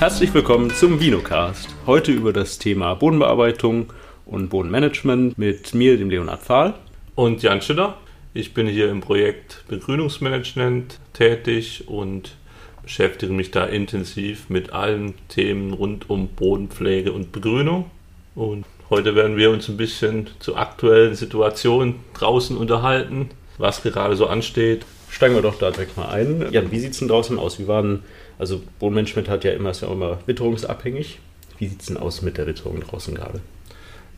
Herzlich 0.00 0.32
willkommen 0.32 0.70
zum 0.70 0.98
Vinocast. 0.98 1.68
Heute 1.84 2.10
über 2.10 2.32
das 2.32 2.56
Thema 2.56 2.94
Bodenbearbeitung 2.94 3.92
und 4.24 4.48
Bodenmanagement 4.48 5.36
mit 5.36 5.74
mir, 5.74 5.98
dem 5.98 6.08
Leonhard 6.08 6.40
Pfahl. 6.40 6.74
Und 7.16 7.42
Jan 7.42 7.60
Schütter. 7.60 7.98
Ich 8.32 8.54
bin 8.54 8.66
hier 8.66 8.88
im 8.90 9.02
Projekt 9.02 9.62
Begrünungsmanagement 9.68 10.98
tätig 11.12 11.84
und 11.86 12.34
beschäftige 12.82 13.34
mich 13.34 13.50
da 13.50 13.66
intensiv 13.66 14.48
mit 14.48 14.72
allen 14.72 15.16
Themen 15.28 15.74
rund 15.74 16.08
um 16.08 16.28
Bodenpflege 16.28 17.12
und 17.12 17.30
Begrünung. 17.30 17.90
Und 18.34 18.64
heute 18.88 19.14
werden 19.14 19.36
wir 19.36 19.50
uns 19.50 19.68
ein 19.68 19.76
bisschen 19.76 20.30
zur 20.38 20.58
aktuellen 20.58 21.14
Situation 21.14 21.96
draußen 22.14 22.56
unterhalten, 22.56 23.28
was 23.58 23.82
gerade 23.82 24.16
so 24.16 24.28
ansteht. 24.28 24.86
Steigen 25.10 25.34
wir 25.34 25.42
doch 25.42 25.58
da 25.58 25.70
direkt 25.70 25.96
mal 25.96 26.08
ein. 26.08 26.46
Jan, 26.50 26.70
wie 26.70 26.78
sieht 26.78 26.92
es 26.92 26.98
denn 26.98 27.08
draußen 27.08 27.38
aus? 27.38 27.58
Wie 27.58 27.68
waren 27.68 28.04
also 28.38 28.62
Bodenmanagement 28.78 29.28
hat 29.28 29.44
ja 29.44 29.52
immer, 29.52 29.70
ist 29.70 29.82
ja 29.82 29.88
auch 29.88 29.92
immer 29.92 30.18
witterungsabhängig. 30.26 31.18
Wie 31.58 31.68
sieht 31.68 31.80
es 31.80 31.86
denn 31.86 31.98
aus 31.98 32.22
mit 32.22 32.38
der 32.38 32.46
Witterung 32.46 32.80
draußen 32.80 33.14
gerade? 33.14 33.40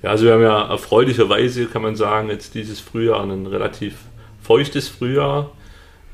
Ja, 0.02 0.10
also 0.10 0.26
wir 0.26 0.34
haben 0.34 0.42
ja 0.42 0.68
erfreulicherweise, 0.68 1.66
kann 1.66 1.82
man 1.82 1.96
sagen, 1.96 2.28
jetzt 2.28 2.54
dieses 2.54 2.80
Frühjahr 2.80 3.22
ein 3.22 3.46
relativ 3.46 3.96
feuchtes 4.40 4.88
Frühjahr. 4.88 5.50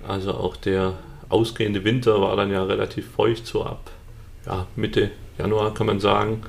Also 0.06 0.32
auch 0.32 0.56
der 0.56 0.94
ausgehende 1.28 1.84
Winter 1.84 2.20
war 2.20 2.36
dann 2.36 2.50
ja 2.50 2.64
relativ 2.64 3.10
feucht, 3.10 3.46
so 3.46 3.64
ab 3.64 3.90
ja, 4.46 4.66
Mitte 4.76 5.10
Januar 5.38 5.74
kann 5.74 5.86
man 5.86 6.00
sagen, 6.00 6.42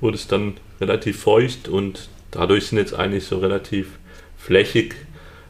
wurde 0.00 0.16
es 0.16 0.26
dann 0.26 0.54
relativ 0.80 1.20
feucht 1.20 1.68
und 1.68 2.08
dadurch 2.30 2.68
sind 2.68 2.78
jetzt 2.78 2.94
eigentlich 2.94 3.24
so 3.24 3.38
relativ 3.38 3.98
flächig 4.38 4.94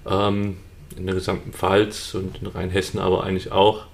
ähm, 0.08 0.56
in 0.96 1.06
der 1.06 1.14
gesamten 1.14 1.52
Pfalz 1.52 2.14
und 2.14 2.38
in 2.40 2.46
Rheinhessen 2.46 3.00
aber 3.00 3.24
eigentlich 3.24 3.52
auch 3.52 3.86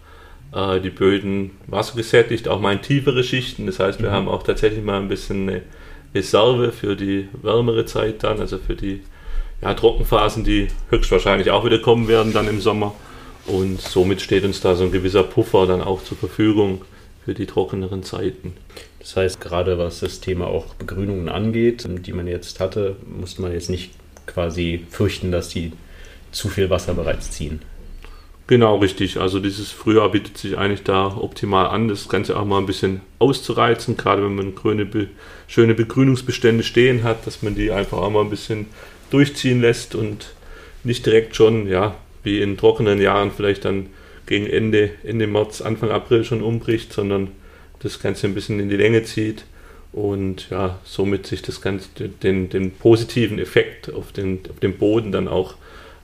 äh, 0.52 0.80
die 0.80 0.90
Böden 0.90 1.52
wassergesättigt, 1.66 2.48
auch 2.48 2.60
mal 2.60 2.72
in 2.72 2.82
tiefere 2.82 3.22
Schichten. 3.22 3.66
Das 3.66 3.78
heißt, 3.78 4.00
wir 4.00 4.10
mhm. 4.10 4.14
haben 4.14 4.28
auch 4.28 4.42
tatsächlich 4.42 4.84
mal 4.84 5.00
ein 5.00 5.08
bisschen 5.08 5.48
eine 5.48 5.62
Reserve 6.14 6.72
für 6.72 6.96
die 6.96 7.28
wärmere 7.42 7.84
Zeit 7.84 8.22
dann, 8.24 8.40
also 8.40 8.58
für 8.58 8.74
die 8.74 9.02
ja, 9.62 9.74
Trockenphasen, 9.74 10.44
die 10.44 10.68
höchstwahrscheinlich 10.90 11.50
auch 11.50 11.64
wieder 11.64 11.78
kommen 11.78 12.08
werden 12.08 12.32
dann 12.32 12.48
im 12.48 12.60
Sommer. 12.60 12.94
Und 13.46 13.80
somit 13.80 14.20
steht 14.20 14.44
uns 14.44 14.60
da 14.60 14.74
so 14.74 14.84
ein 14.84 14.92
gewisser 14.92 15.22
Puffer 15.22 15.66
dann 15.66 15.80
auch 15.80 16.02
zur 16.02 16.16
Verfügung 16.16 16.82
für 17.24 17.34
die 17.34 17.46
trockeneren 17.46 18.02
Zeiten. 18.02 18.54
Das 18.98 19.16
heißt, 19.16 19.40
gerade 19.40 19.78
was 19.78 20.00
das 20.00 20.20
Thema 20.20 20.48
auch 20.48 20.74
Begrünungen 20.74 21.28
angeht, 21.28 21.86
die 21.88 22.12
man 22.12 22.26
jetzt 22.26 22.58
hatte, 22.58 22.96
muss 23.06 23.38
man 23.38 23.52
jetzt 23.52 23.70
nicht 23.70 23.92
quasi 24.26 24.84
fürchten, 24.90 25.30
dass 25.30 25.48
die 25.48 25.72
zu 26.36 26.48
viel 26.48 26.70
Wasser 26.70 26.94
bereits 26.94 27.30
ziehen. 27.30 27.60
Genau, 28.46 28.76
richtig. 28.76 29.18
Also 29.18 29.40
dieses 29.40 29.72
Frühjahr 29.72 30.10
bietet 30.12 30.38
sich 30.38 30.56
eigentlich 30.56 30.84
da 30.84 31.16
optimal 31.16 31.66
an, 31.66 31.88
das 31.88 32.08
Ganze 32.08 32.38
auch 32.38 32.44
mal 32.44 32.58
ein 32.58 32.66
bisschen 32.66 33.00
auszureizen, 33.18 33.96
gerade 33.96 34.22
wenn 34.22 34.36
man 34.36 34.54
grüne, 34.54 34.86
schöne 35.48 35.74
Begrünungsbestände 35.74 36.62
stehen 36.62 37.02
hat, 37.02 37.26
dass 37.26 37.42
man 37.42 37.56
die 37.56 37.72
einfach 37.72 37.98
auch 37.98 38.10
mal 38.10 38.20
ein 38.20 38.30
bisschen 38.30 38.66
durchziehen 39.10 39.60
lässt 39.60 39.96
und 39.96 40.34
nicht 40.84 41.04
direkt 41.06 41.34
schon, 41.34 41.66
ja, 41.68 41.96
wie 42.22 42.40
in 42.40 42.56
trockenen 42.56 43.00
Jahren 43.00 43.32
vielleicht 43.32 43.64
dann 43.64 43.88
gegen 44.26 44.46
Ende, 44.46 44.90
Ende 45.02 45.26
März, 45.26 45.60
Anfang 45.60 45.90
April 45.90 46.24
schon 46.24 46.42
umbricht, 46.42 46.92
sondern 46.92 47.28
das 47.80 48.00
Ganze 48.00 48.26
ein 48.26 48.34
bisschen 48.34 48.60
in 48.60 48.68
die 48.68 48.76
Länge 48.76 49.02
zieht 49.02 49.44
und 49.92 50.50
ja, 50.50 50.78
somit 50.84 51.26
sich 51.26 51.42
das 51.42 51.60
Ganze, 51.60 51.88
den, 52.22 52.48
den 52.48 52.70
positiven 52.72 53.38
Effekt 53.38 53.92
auf 53.92 54.12
den, 54.12 54.40
auf 54.50 54.60
den 54.60 54.76
Boden 54.78 55.10
dann 55.10 55.26
auch 55.26 55.54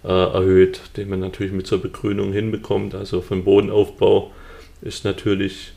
äh, 0.05 0.09
erhöht, 0.09 0.81
den 0.97 1.09
man 1.09 1.21
natürlich 1.21 1.53
mit 1.53 1.67
zur 1.67 1.81
Begrünung 1.81 2.33
hinbekommt. 2.33 2.95
Also 2.95 3.21
vom 3.21 3.45
Bodenaufbau 3.45 4.33
ist 4.81 5.05
natürlich 5.05 5.73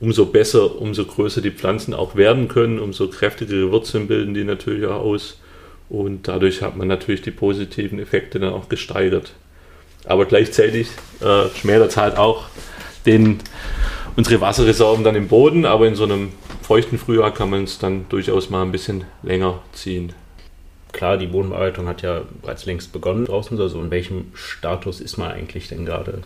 umso 0.00 0.26
besser, 0.26 0.80
umso 0.80 1.04
größer 1.04 1.40
die 1.40 1.50
Pflanzen 1.50 1.94
auch 1.94 2.16
werden 2.16 2.48
können, 2.48 2.78
umso 2.78 3.08
kräftigere 3.08 3.70
Wurzeln 3.70 4.08
bilden 4.08 4.34
die 4.34 4.44
natürlich 4.44 4.86
auch 4.86 5.00
aus. 5.00 5.40
Und 5.88 6.28
dadurch 6.28 6.62
hat 6.62 6.76
man 6.76 6.88
natürlich 6.88 7.22
die 7.22 7.30
positiven 7.30 7.98
Effekte 7.98 8.40
dann 8.40 8.52
auch 8.52 8.68
gesteigert. 8.68 9.34
Aber 10.04 10.24
gleichzeitig 10.26 10.88
äh, 11.20 11.48
schmälert 11.54 11.90
es 11.90 11.96
halt 11.96 12.16
auch 12.16 12.46
den, 13.06 13.38
unsere 14.16 14.40
Wasserreserven 14.40 15.04
dann 15.04 15.14
im 15.14 15.28
Boden, 15.28 15.64
aber 15.64 15.86
in 15.86 15.94
so 15.94 16.04
einem 16.04 16.30
feuchten 16.62 16.98
Frühjahr 16.98 17.32
kann 17.32 17.50
man 17.50 17.64
es 17.64 17.78
dann 17.78 18.06
durchaus 18.08 18.50
mal 18.50 18.62
ein 18.62 18.72
bisschen 18.72 19.04
länger 19.22 19.62
ziehen 19.72 20.12
klar, 20.92 21.16
die 21.16 21.26
Bodenbearbeitung 21.26 21.88
hat 21.88 22.02
ja 22.02 22.22
bereits 22.40 22.66
längst 22.66 22.92
begonnen 22.92 23.24
draußen. 23.24 23.58
Also 23.60 23.80
in 23.80 23.90
welchem 23.90 24.26
Status 24.34 25.00
ist 25.00 25.16
man 25.16 25.30
eigentlich 25.30 25.68
denn 25.68 25.84
gerade? 25.84 26.22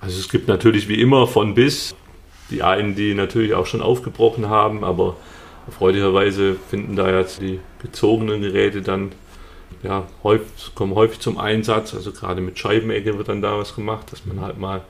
Also 0.00 0.18
es 0.18 0.28
gibt 0.28 0.48
natürlich 0.48 0.88
wie 0.88 1.00
immer 1.00 1.26
von 1.26 1.54
bis 1.54 1.94
die 2.50 2.62
einen, 2.62 2.94
die 2.94 3.14
natürlich 3.14 3.54
auch 3.54 3.66
schon 3.66 3.82
aufgebrochen 3.82 4.48
haben, 4.48 4.84
aber 4.84 5.16
erfreulicherweise 5.66 6.56
finden 6.70 6.96
da 6.96 7.18
jetzt 7.18 7.42
die 7.42 7.60
gezogenen 7.82 8.40
Geräte 8.40 8.80
dann 8.80 9.12
ja, 9.82 10.06
häufig, 10.22 10.74
kommen 10.74 10.94
häufig 10.94 11.20
zum 11.20 11.38
Einsatz. 11.38 11.94
Also 11.94 12.12
gerade 12.12 12.40
mit 12.40 12.58
Scheibenecke 12.58 13.18
wird 13.18 13.28
dann 13.28 13.42
da 13.42 13.58
was 13.58 13.74
gemacht, 13.74 14.10
dass 14.10 14.24
man 14.24 14.40
halt 14.40 14.58
mal 14.58 14.82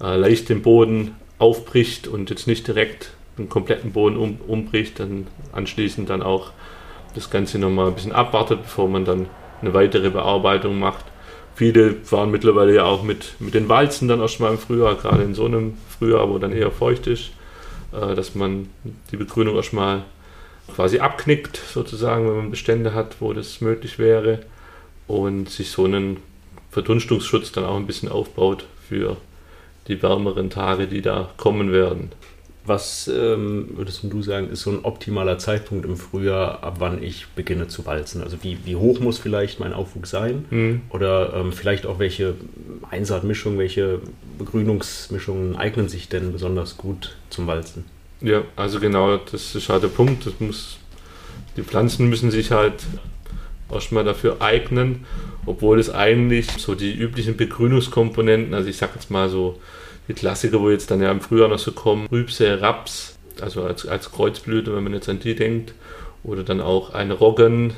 äh, 0.00 0.16
leicht 0.16 0.48
den 0.48 0.62
Boden 0.62 1.14
aufbricht 1.38 2.08
und 2.08 2.30
jetzt 2.30 2.46
nicht 2.46 2.66
direkt 2.66 3.12
den 3.38 3.48
kompletten 3.48 3.92
Boden 3.92 4.16
um, 4.16 4.38
umbricht, 4.46 4.98
dann 4.98 5.26
anschließend 5.52 6.08
dann 6.08 6.22
auch 6.22 6.52
das 7.14 7.30
Ganze 7.30 7.58
nochmal 7.58 7.88
ein 7.88 7.94
bisschen 7.94 8.12
abwartet, 8.12 8.62
bevor 8.62 8.88
man 8.88 9.04
dann 9.04 9.26
eine 9.60 9.74
weitere 9.74 10.10
Bearbeitung 10.10 10.78
macht. 10.78 11.04
Viele 11.54 11.94
fahren 11.94 12.30
mittlerweile 12.30 12.74
ja 12.74 12.84
auch 12.84 13.02
mit, 13.02 13.34
mit 13.38 13.54
den 13.54 13.68
Walzen 13.68 14.08
dann 14.08 14.20
erstmal 14.20 14.50
im 14.50 14.58
Frühjahr, 14.58 14.96
gerade 14.96 15.22
in 15.22 15.34
so 15.34 15.44
einem 15.44 15.74
Frühjahr, 15.98 16.28
wo 16.28 16.38
dann 16.38 16.52
eher 16.52 16.70
feucht 16.70 17.06
ist, 17.06 17.30
äh, 17.92 18.14
dass 18.14 18.34
man 18.34 18.68
die 19.12 19.16
Begrünung 19.16 19.54
erstmal 19.54 20.02
quasi 20.74 20.98
abknickt, 20.98 21.56
sozusagen, 21.56 22.26
wenn 22.28 22.36
man 22.36 22.50
Bestände 22.50 22.94
hat, 22.94 23.16
wo 23.20 23.32
das 23.32 23.60
möglich 23.60 23.98
wäre 23.98 24.40
und 25.06 25.48
sich 25.48 25.70
so 25.70 25.84
einen 25.84 26.18
Verdunstungsschutz 26.70 27.52
dann 27.52 27.64
auch 27.64 27.76
ein 27.76 27.86
bisschen 27.86 28.08
aufbaut 28.08 28.66
für 28.88 29.16
die 29.86 30.02
wärmeren 30.02 30.50
Tage, 30.50 30.86
die 30.86 31.02
da 31.02 31.30
kommen 31.36 31.70
werden. 31.70 32.10
Was 32.66 33.08
ähm, 33.08 33.68
würdest 33.74 34.00
du 34.04 34.22
sagen, 34.22 34.48
ist 34.48 34.62
so 34.62 34.70
ein 34.70 34.84
optimaler 34.84 35.38
Zeitpunkt 35.38 35.84
im 35.84 35.98
Frühjahr, 35.98 36.62
ab 36.62 36.76
wann 36.78 37.02
ich 37.02 37.26
beginne 37.28 37.68
zu 37.68 37.84
walzen? 37.84 38.22
Also 38.22 38.38
wie, 38.42 38.58
wie 38.64 38.76
hoch 38.76 39.00
muss 39.00 39.18
vielleicht 39.18 39.60
mein 39.60 39.74
Aufwuchs 39.74 40.10
sein? 40.10 40.46
Mhm. 40.48 40.80
Oder 40.88 41.34
ähm, 41.34 41.52
vielleicht 41.52 41.84
auch 41.84 41.98
welche 41.98 42.34
Einsaatmischungen, 42.90 43.58
welche 43.58 44.00
Begrünungsmischungen 44.38 45.56
eignen 45.56 45.88
sich 45.90 46.08
denn 46.08 46.32
besonders 46.32 46.78
gut 46.78 47.16
zum 47.28 47.46
Walzen? 47.46 47.84
Ja, 48.22 48.42
also 48.56 48.80
genau, 48.80 49.18
das 49.18 49.54
ist 49.54 49.68
halt 49.68 49.82
der 49.82 49.88
Punkt. 49.88 50.24
Das 50.24 50.40
muss, 50.40 50.78
die 51.58 51.62
Pflanzen 51.62 52.08
müssen 52.08 52.30
sich 52.30 52.50
halt 52.50 52.84
erstmal 53.70 54.04
dafür 54.04 54.40
eignen, 54.40 55.04
obwohl 55.44 55.78
es 55.78 55.90
eigentlich 55.90 56.50
so 56.52 56.74
die 56.74 56.94
üblichen 56.94 57.36
Begrünungskomponenten, 57.36 58.54
also 58.54 58.70
ich 58.70 58.78
sag 58.78 58.94
jetzt 58.94 59.10
mal 59.10 59.28
so 59.28 59.60
die 60.08 60.14
Klassiker, 60.14 60.60
wo 60.60 60.70
jetzt 60.70 60.90
dann 60.90 61.00
ja 61.00 61.10
im 61.10 61.20
Frühjahr 61.20 61.48
noch 61.48 61.58
so 61.58 61.72
kommen, 61.72 62.06
Rübse, 62.10 62.60
Raps, 62.60 63.16
also 63.40 63.62
als, 63.62 63.86
als 63.86 64.10
Kreuzblüte, 64.12 64.74
wenn 64.74 64.84
man 64.84 64.94
jetzt 64.94 65.08
an 65.08 65.18
die 65.18 65.34
denkt, 65.34 65.74
oder 66.22 66.42
dann 66.42 66.60
auch 66.60 66.94
ein 66.94 67.10
Roggen, 67.10 67.74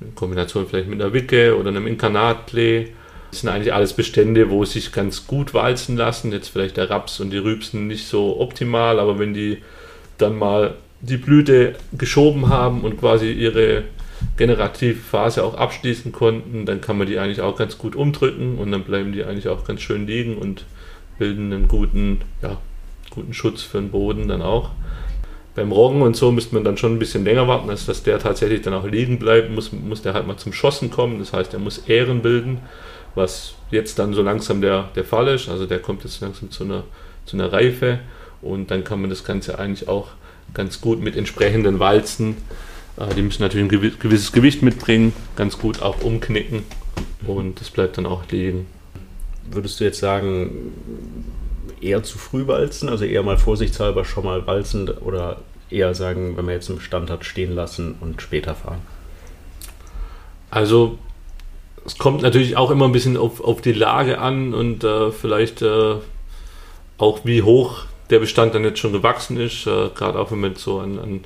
in 0.00 0.14
Kombination 0.14 0.66
vielleicht 0.66 0.88
mit 0.88 1.00
einer 1.00 1.12
Wicke 1.12 1.56
oder 1.58 1.68
einem 1.68 1.86
Inkarnatklee. 1.86 2.88
Das 3.30 3.40
sind 3.40 3.50
eigentlich 3.50 3.72
alles 3.72 3.92
Bestände, 3.92 4.50
wo 4.50 4.64
sich 4.64 4.92
ganz 4.92 5.26
gut 5.26 5.54
walzen 5.54 5.96
lassen. 5.96 6.32
Jetzt 6.32 6.48
vielleicht 6.48 6.76
der 6.76 6.90
Raps 6.90 7.20
und 7.20 7.30
die 7.30 7.38
Rübsen 7.38 7.86
nicht 7.86 8.06
so 8.06 8.40
optimal, 8.40 8.98
aber 8.98 9.18
wenn 9.18 9.34
die 9.34 9.58
dann 10.18 10.38
mal 10.38 10.74
die 11.00 11.16
Blüte 11.16 11.74
geschoben 11.92 12.48
haben 12.48 12.82
und 12.82 12.98
quasi 12.98 13.30
ihre 13.30 13.84
generative 14.36 14.98
Phase 14.98 15.44
auch 15.44 15.54
abschließen 15.54 16.12
konnten, 16.12 16.66
dann 16.66 16.80
kann 16.80 16.98
man 16.98 17.06
die 17.06 17.18
eigentlich 17.18 17.40
auch 17.40 17.56
ganz 17.56 17.78
gut 17.78 17.96
umdrücken 17.96 18.58
und 18.58 18.70
dann 18.70 18.84
bleiben 18.84 19.12
die 19.12 19.24
eigentlich 19.24 19.48
auch 19.48 19.64
ganz 19.64 19.80
schön 19.80 20.06
liegen 20.06 20.36
und 20.36 20.64
bilden 21.20 21.52
einen 21.52 21.68
guten, 21.68 22.22
ja, 22.42 22.56
guten 23.10 23.34
Schutz 23.34 23.62
für 23.62 23.78
den 23.78 23.90
Boden 23.90 24.26
dann 24.26 24.42
auch. 24.42 24.70
Beim 25.54 25.70
Roggen 25.70 26.00
und 26.00 26.16
so 26.16 26.32
müsste 26.32 26.54
man 26.54 26.64
dann 26.64 26.78
schon 26.78 26.94
ein 26.94 26.98
bisschen 26.98 27.24
länger 27.24 27.46
warten, 27.46 27.68
als 27.68 27.84
dass 27.84 28.02
der 28.02 28.18
tatsächlich 28.18 28.62
dann 28.62 28.72
auch 28.72 28.86
liegen 28.86 29.18
bleibt, 29.18 29.50
muss, 29.50 29.70
muss 29.70 30.00
der 30.00 30.14
halt 30.14 30.26
mal 30.26 30.38
zum 30.38 30.52
Schossen 30.52 30.90
kommen, 30.90 31.18
das 31.18 31.32
heißt, 31.32 31.52
er 31.52 31.60
muss 31.60 31.88
Ähren 31.88 32.22
bilden, 32.22 32.58
was 33.14 33.54
jetzt 33.70 33.98
dann 33.98 34.14
so 34.14 34.22
langsam 34.22 34.62
der, 34.62 34.88
der 34.96 35.04
Fall 35.04 35.28
ist, 35.28 35.48
also 35.48 35.66
der 35.66 35.80
kommt 35.80 36.04
jetzt 36.04 36.20
langsam 36.20 36.50
zu 36.50 36.64
einer, 36.64 36.84
zu 37.26 37.36
einer 37.36 37.52
Reife. 37.52 38.00
Und 38.42 38.70
dann 38.70 38.84
kann 38.84 39.02
man 39.02 39.10
das 39.10 39.22
Ganze 39.22 39.58
eigentlich 39.58 39.86
auch 39.86 40.08
ganz 40.54 40.80
gut 40.80 41.02
mit 41.02 41.14
entsprechenden 41.14 41.78
Walzen, 41.78 42.38
äh, 42.96 43.14
die 43.14 43.20
müssen 43.20 43.42
natürlich 43.42 43.70
ein 43.70 43.98
gewisses 43.98 44.32
Gewicht 44.32 44.62
mitbringen, 44.62 45.12
ganz 45.36 45.58
gut 45.58 45.82
auch 45.82 46.00
umknicken. 46.02 46.62
Und 47.26 47.60
das 47.60 47.68
bleibt 47.68 47.98
dann 47.98 48.06
auch 48.06 48.22
liegen 48.30 48.66
würdest 49.50 49.80
du 49.80 49.84
jetzt 49.84 50.00
sagen, 50.00 50.72
eher 51.80 52.02
zu 52.02 52.18
früh 52.18 52.46
walzen, 52.46 52.88
also 52.88 53.04
eher 53.04 53.22
mal 53.22 53.38
vorsichtshalber 53.38 54.04
schon 54.04 54.24
mal 54.24 54.46
walzen 54.46 54.88
oder 54.88 55.38
eher 55.70 55.94
sagen, 55.94 56.36
wenn 56.36 56.44
man 56.44 56.54
jetzt 56.54 56.68
einen 56.68 56.78
Bestand 56.78 57.10
hat, 57.10 57.24
stehen 57.24 57.54
lassen 57.54 57.94
und 58.00 58.20
später 58.20 58.54
fahren? 58.54 58.80
Also 60.50 60.98
es 61.84 61.96
kommt 61.96 62.22
natürlich 62.22 62.56
auch 62.56 62.70
immer 62.70 62.86
ein 62.86 62.92
bisschen 62.92 63.16
auf, 63.16 63.40
auf 63.40 63.60
die 63.60 63.72
Lage 63.72 64.18
an 64.18 64.52
und 64.52 64.84
äh, 64.84 65.10
vielleicht 65.10 65.62
äh, 65.62 65.94
auch 66.98 67.20
wie 67.24 67.42
hoch 67.42 67.84
der 68.10 68.18
Bestand 68.18 68.54
dann 68.54 68.64
jetzt 68.64 68.80
schon 68.80 68.92
gewachsen 68.92 69.38
ist, 69.38 69.66
äh, 69.66 69.88
gerade 69.94 70.18
auch 70.18 70.30
wenn 70.32 70.40
man 70.40 70.56
so 70.56 70.80
an, 70.80 70.98
an 70.98 71.20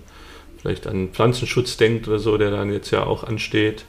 vielleicht 0.60 0.86
an 0.86 1.08
Pflanzenschutz 1.08 1.76
denkt 1.76 2.06
oder 2.08 2.18
so, 2.18 2.38
der 2.38 2.50
dann 2.50 2.72
jetzt 2.72 2.90
ja 2.90 3.04
auch 3.04 3.24
ansteht. 3.24 3.84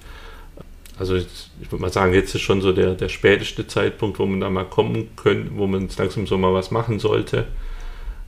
Also 0.98 1.16
ich, 1.16 1.28
ich 1.62 1.72
würde 1.72 1.82
mal 1.82 1.92
sagen, 1.92 2.14
jetzt 2.14 2.34
ist 2.36 2.42
schon 2.42 2.62
so 2.62 2.72
der, 2.72 2.96
der 2.96 3.10
späteste 3.10 3.68
Zeitpunkt, 3.68 4.20
wo 4.20 4.26
man 4.26 4.40
da 4.40 4.50
mal 4.50 4.66
kommen 4.66 5.10
könnte, 5.16 5.52
wo 5.56 5.68
man 5.68 5.90
langsam 5.98 6.26
so 6.26 6.38
mal 6.38 6.54
was 6.54 6.72
machen 6.72 7.00
sollte. 7.00 7.46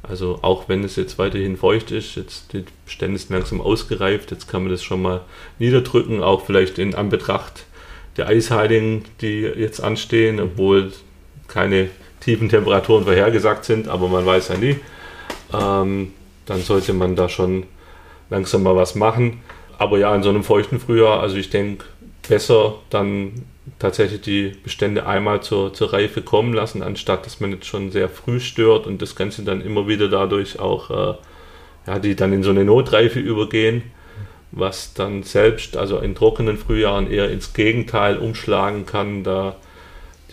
Also 0.04 0.40
auch 0.42 0.69
wenn 0.69 0.84
es 0.84 0.96
jetzt 0.96 1.18
weiterhin 1.18 1.58
feucht 1.58 1.92
ist, 1.92 2.16
jetzt 2.16 2.54
die 2.54 2.66
Bestände 2.86 3.18
sind 3.18 3.31
langsam 3.31 3.62
ausgereift, 3.62 4.31
jetzt 4.31 4.48
kann 4.48 4.64
man 4.64 4.72
das 4.72 4.84
schon 4.84 5.02
mal 5.02 5.22
niederdrücken, 5.60 6.22
auch 6.22 6.46
vielleicht 6.46 6.78
in 6.78 6.96
Anbetracht 6.96 7.66
der 8.16 8.28
Eisheiligen, 8.28 9.06
die 9.22 9.42
jetzt 9.42 9.81
anstehen, 9.81 10.40
obwohl 10.40 10.92
keine 11.48 11.90
tiefen 12.19 12.50
Temperaturen 12.50 13.04
vorhergesagt 13.04 13.66
sind, 13.66 13.88
aber 13.88 14.08
man 14.08 14.25
weiß 14.25 14.50
ja 14.50 14.58
nie. 14.58 14.78
Ähm, 15.54 16.14
dann 16.46 16.62
sollte 16.62 16.94
man 16.94 17.16
da 17.16 17.30
schon 17.30 17.64
langsam 18.30 18.64
mal 18.64 18.75
was 18.75 18.96
machen. 18.96 19.42
Aber 19.78 20.00
ja, 20.00 20.14
in 20.16 20.24
so 20.24 20.30
einem 20.30 20.44
feuchten 20.44 20.80
Frühjahr, 20.80 21.22
also 21.22 21.36
ich 21.36 21.50
denke, 21.50 21.86
besser 22.27 22.75
dann 22.89 23.45
tatsächlich 23.79 24.21
die 24.21 24.53
Bestände 24.63 25.06
einmal 25.06 25.41
zur, 25.41 25.74
zur 25.74 25.94
Reife 25.94 26.21
kommen 26.21 26.53
lassen, 26.53 26.81
anstatt 26.81 27.25
dass 27.25 27.39
man 27.39 27.51
jetzt 27.51 27.68
schon 27.68 27.91
sehr 27.91 28.09
früh 28.09 28.39
stört 28.39 28.88
und 28.88 29.01
das 29.01 29.15
Ganze 29.15 29.44
dann 29.44 29.62
immer 29.62 29.88
wieder 29.88 30.09
dadurch 30.09 30.59
auch, 30.59 30.89
äh, 30.89 31.18
ja, 31.88 32.00
die 32.00 32.15
dann 32.15 32.33
in 32.33 32.44
so 32.44 32.50
eine 32.50 32.65
Notreife 32.65 33.19
übergehen, 33.19 33.83
was 34.51 34.94
dann 34.94 35.24
selbst, 35.24 35.77
also 35.77 36.00
in 36.00 36.15
trockenen 36.15 36.57
Frühjahren 36.57 37.12
eher 37.12 37.29
ins 37.29 37.53
Gegenteil 37.53 38.18
umschlagen 38.18 38.85
kann, 38.85 39.23
da 39.23 39.57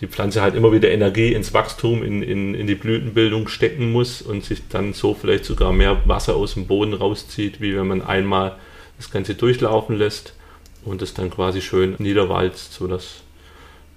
die 0.01 0.07
Pflanze 0.07 0.41
halt 0.41 0.55
immer 0.55 0.73
wieder 0.73 0.89
Energie 0.89 1.33
ins 1.33 1.53
Wachstum, 1.53 2.03
in, 2.03 2.21
in, 2.21 2.53
in 2.53 2.67
die 2.67 2.75
Blütenbildung 2.75 3.47
stecken 3.47 3.91
muss 3.91 4.21
und 4.21 4.43
sich 4.43 4.67
dann 4.67 4.93
so 4.93 5.13
vielleicht 5.13 5.45
sogar 5.45 5.71
mehr 5.71 6.01
Wasser 6.05 6.35
aus 6.35 6.55
dem 6.55 6.67
Boden 6.67 6.93
rauszieht, 6.93 7.61
wie 7.61 7.75
wenn 7.77 7.87
man 7.87 8.01
einmal 8.01 8.57
das 8.97 9.11
Ganze 9.11 9.35
durchlaufen 9.35 9.97
lässt 9.97 10.33
und 10.85 11.01
es 11.01 11.13
dann 11.13 11.29
quasi 11.29 11.61
schön 11.61 11.95
niederwalzt, 11.97 12.73
sodass 12.73 13.21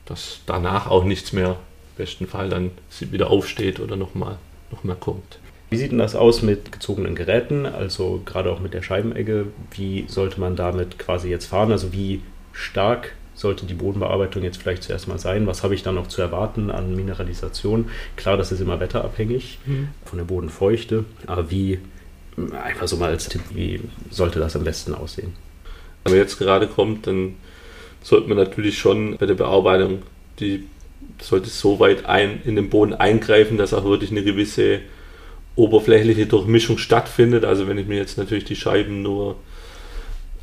dass 0.09 0.41
danach 0.47 0.87
auch 0.87 1.05
nichts 1.05 1.33
mehr 1.33 1.51
im 1.51 1.57
besten 1.99 2.27
Fall 2.27 2.49
dann 2.49 2.71
wieder 3.01 3.31
aufsteht 3.31 3.79
oder 3.79 3.97
nochmal 3.97 4.39
noch 4.71 4.85
mal 4.85 4.97
kommt. 4.97 5.39
Wie 5.71 5.77
sieht 5.77 5.93
denn 5.93 5.99
das 5.99 6.17
aus 6.17 6.41
mit 6.41 6.73
gezogenen 6.73 7.15
Geräten, 7.15 7.67
also 7.67 8.23
gerade 8.25 8.51
auch 8.51 8.61
mit 8.61 8.73
der 8.73 8.83
Scheibenegge? 8.83 9.49
Wie 9.73 10.07
sollte 10.09 10.41
man 10.41 10.57
damit 10.57 10.99
quasi 10.99 11.29
jetzt 11.29 11.47
fahren? 11.47 11.73
Also 11.73 11.93
wie 11.93 12.23
stark 12.53 13.13
sollte 13.35 13.67
die 13.67 13.75
Bodenbearbeitung 13.75 14.43
jetzt 14.43 14.63
vielleicht 14.63 14.83
zuerst 14.83 15.09
mal 15.09 15.19
sein? 15.19 15.47
Was 15.47 15.63
habe 15.63 15.75
ich 15.75 15.83
dann 15.83 15.95
noch 15.95 16.07
zu 16.07 16.23
erwarten 16.23 16.71
an 16.71 16.97
Mineralisation? 16.97 17.91
Klar, 18.17 18.39
das 18.39 18.51
ist 18.51 18.61
immer 18.61 18.81
wetterabhängig 18.81 19.59
mhm. 19.67 19.89
von 20.07 20.19
der 20.19 20.25
Bodenfeuchte, 20.25 21.05
aber 21.27 21.51
wie, 21.51 21.79
einfach 22.63 22.89
so 22.89 22.97
mal 22.97 23.11
als 23.11 23.29
Tipp, 23.29 23.43
wie 23.51 23.81
sollte 24.11 24.41
das 24.41 24.57
am 24.57 24.65
besten 24.65 24.95
aussehen? 24.95 25.35
Man 26.09 26.19
jetzt 26.19 26.39
gerade 26.39 26.67
kommt, 26.67 27.07
dann 27.07 27.35
sollte 28.03 28.29
man 28.29 28.39
natürlich 28.39 28.79
schon 28.79 29.17
bei 29.19 29.27
der 29.27 29.35
Bearbeitung, 29.35 30.03
die 30.41 30.65
sollte 31.21 31.51
so 31.51 31.81
weit 31.81 32.07
ein, 32.07 32.41
in 32.45 32.57
den 32.57 32.71
Boden 32.71 32.95
eingreifen, 32.95 33.59
dass 33.59 33.75
auch 33.75 33.85
wirklich 33.85 34.11
eine 34.11 34.23
gewisse 34.23 34.81
oberflächliche 35.57 36.27
Durchmischung 36.27 36.79
stattfindet. 36.79 37.45
Also 37.45 37.67
wenn 37.69 37.79
ich 37.79 37.87
mir 37.87 37.97
jetzt 37.97 38.19
natürlich 38.19 38.45
die 38.45 38.57
Scheiben 38.57 39.03
nur 39.03 39.37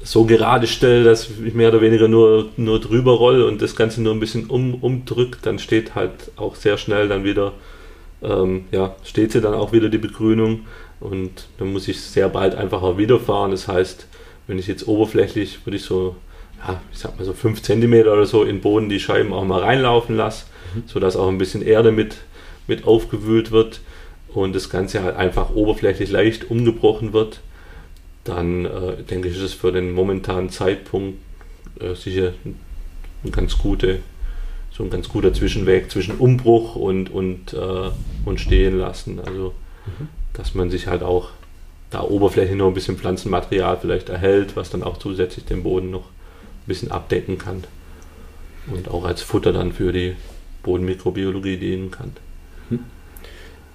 so 0.03 0.25
gerade 0.25 0.67
stelle, 0.67 1.03
dass 1.03 1.29
ich 1.43 1.53
mehr 1.53 1.69
oder 1.69 1.81
weniger 1.81 2.07
nur, 2.07 2.49
nur 2.57 2.79
drüber 2.79 3.13
roll 3.13 3.41
und 3.41 3.61
das 3.61 3.75
Ganze 3.75 4.03
nur 4.03 4.13
ein 4.13 4.19
bisschen 4.19 4.45
um, 4.47 4.75
umdrückt, 4.75 5.45
dann 5.45 5.57
steht 5.57 5.95
halt 5.95 6.11
auch 6.35 6.55
sehr 6.55 6.77
schnell 6.77 7.07
dann 7.07 7.23
wieder, 7.23 7.53
ähm, 8.21 8.65
ja, 8.71 8.95
steht 9.03 9.31
sie 9.31 9.41
dann 9.41 9.55
auch 9.55 9.71
wieder 9.71 9.89
die 9.89 9.97
Begrünung 9.97 10.67
und 10.99 11.47
dann 11.57 11.73
muss 11.73 11.87
ich 11.87 11.99
sehr 12.01 12.29
bald 12.29 12.53
einfach 12.53 12.83
auch 12.83 12.97
wieder 12.97 13.19
fahren. 13.19 13.51
Das 13.51 13.67
heißt, 13.67 14.07
wenn 14.47 14.59
ich 14.59 14.67
jetzt 14.67 14.87
oberflächlich, 14.87 15.65
würde 15.65 15.77
ich 15.77 15.83
so 15.83 16.15
ja, 16.67 16.81
ich 16.91 16.99
sag 16.99 17.17
mal 17.17 17.25
so 17.25 17.33
5 17.33 17.61
cm 17.61 17.93
oder 17.93 18.25
so 18.25 18.43
in 18.43 18.57
den 18.57 18.61
Boden 18.61 18.89
die 18.89 18.99
Scheiben 18.99 19.33
auch 19.33 19.45
mal 19.45 19.61
reinlaufen 19.61 20.15
lasse, 20.15 20.45
mhm. 20.73 20.83
sodass 20.87 21.15
auch 21.15 21.27
ein 21.27 21.37
bisschen 21.37 21.61
Erde 21.61 21.91
mit, 21.91 22.17
mit 22.67 22.85
aufgewühlt 22.85 23.51
wird 23.51 23.81
und 24.29 24.55
das 24.55 24.69
Ganze 24.69 25.03
halt 25.03 25.15
einfach 25.15 25.53
oberflächlich 25.53 26.11
leicht 26.11 26.49
umgebrochen 26.49 27.13
wird, 27.13 27.41
dann 28.23 28.65
äh, 28.65 29.03
denke 29.03 29.27
ich, 29.27 29.35
ist 29.35 29.43
es 29.43 29.53
für 29.53 29.71
den 29.71 29.91
momentanen 29.91 30.49
Zeitpunkt 30.49 31.19
äh, 31.79 31.93
sicher 31.93 32.33
ein 32.43 33.31
ganz 33.31 33.57
gute, 33.57 33.99
so 34.71 34.83
ein 34.83 34.89
ganz 34.89 35.09
guter 35.09 35.33
Zwischenweg 35.33 35.91
zwischen 35.91 36.15
Umbruch 36.17 36.75
und, 36.75 37.11
und, 37.11 37.53
äh, 37.53 37.91
und 38.25 38.39
stehen 38.39 38.79
lassen. 38.79 39.19
Also, 39.19 39.53
mhm. 39.85 40.07
dass 40.33 40.55
man 40.55 40.69
sich 40.71 40.87
halt 40.87 41.03
auch 41.03 41.29
da 41.89 42.01
oberflächlich 42.01 42.57
noch 42.57 42.67
ein 42.67 42.73
bisschen 42.73 42.97
Pflanzenmaterial 42.97 43.77
vielleicht 43.79 44.09
erhält, 44.09 44.55
was 44.55 44.69
dann 44.69 44.83
auch 44.83 44.97
zusätzlich 44.97 45.45
den 45.45 45.63
Boden 45.63 45.91
noch 45.91 46.09
bisschen 46.67 46.91
abdecken 46.91 47.37
kann 47.37 47.63
und 48.67 48.89
auch 48.89 49.05
als 49.05 49.21
Futter 49.21 49.53
dann 49.53 49.71
für 49.71 49.91
die 49.91 50.15
Bodenmikrobiologie 50.63 51.57
dienen 51.57 51.91
kann. 51.91 52.13
Hm. 52.69 52.79